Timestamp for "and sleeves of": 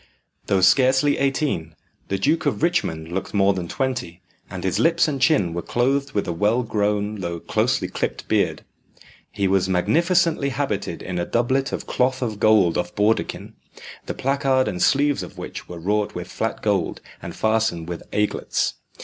14.67-15.37